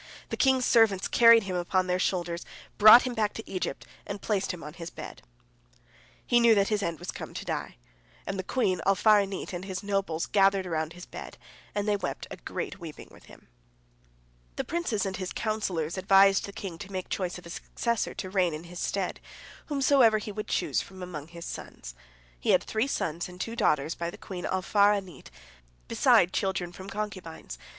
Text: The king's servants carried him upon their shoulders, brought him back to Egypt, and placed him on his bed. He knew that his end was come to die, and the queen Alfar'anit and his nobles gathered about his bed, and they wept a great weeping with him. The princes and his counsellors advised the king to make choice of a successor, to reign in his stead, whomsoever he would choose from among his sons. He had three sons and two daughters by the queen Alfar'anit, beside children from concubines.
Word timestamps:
The 0.29 0.35
king's 0.35 0.65
servants 0.65 1.07
carried 1.07 1.43
him 1.43 1.55
upon 1.55 1.85
their 1.85 1.99
shoulders, 1.99 2.43
brought 2.79 3.03
him 3.03 3.13
back 3.13 3.33
to 3.35 3.47
Egypt, 3.47 3.85
and 4.07 4.19
placed 4.19 4.51
him 4.51 4.63
on 4.63 4.73
his 4.73 4.89
bed. 4.89 5.21
He 6.25 6.39
knew 6.39 6.55
that 6.55 6.69
his 6.69 6.81
end 6.81 6.97
was 6.97 7.11
come 7.11 7.35
to 7.35 7.45
die, 7.45 7.75
and 8.25 8.39
the 8.39 8.43
queen 8.43 8.81
Alfar'anit 8.87 9.53
and 9.53 9.63
his 9.63 9.83
nobles 9.83 10.25
gathered 10.25 10.65
about 10.65 10.93
his 10.93 11.05
bed, 11.05 11.37
and 11.75 11.87
they 11.87 11.97
wept 11.97 12.25
a 12.31 12.37
great 12.37 12.79
weeping 12.79 13.09
with 13.11 13.25
him. 13.25 13.47
The 14.55 14.63
princes 14.63 15.05
and 15.05 15.17
his 15.17 15.31
counsellors 15.31 15.99
advised 15.99 16.45
the 16.45 16.51
king 16.51 16.79
to 16.79 16.91
make 16.91 17.07
choice 17.07 17.37
of 17.37 17.45
a 17.45 17.51
successor, 17.51 18.15
to 18.15 18.29
reign 18.31 18.55
in 18.55 18.63
his 18.63 18.79
stead, 18.79 19.19
whomsoever 19.67 20.17
he 20.17 20.31
would 20.31 20.47
choose 20.47 20.81
from 20.81 21.03
among 21.03 21.27
his 21.27 21.45
sons. 21.45 21.93
He 22.39 22.49
had 22.49 22.63
three 22.63 22.87
sons 22.87 23.29
and 23.29 23.39
two 23.39 23.55
daughters 23.55 23.93
by 23.93 24.09
the 24.09 24.17
queen 24.17 24.45
Alfar'anit, 24.45 25.27
beside 25.87 26.33
children 26.33 26.71
from 26.73 26.89
concubines. 26.89 27.59